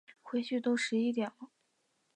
[0.23, 1.51] 回去都十一点了